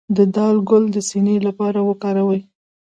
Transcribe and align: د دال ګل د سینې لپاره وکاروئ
د 0.15 0.17
دال 0.35 0.57
ګل 0.69 0.83
د 0.91 0.97
سینې 1.09 1.35
لپاره 1.47 1.79
وکاروئ 1.89 2.41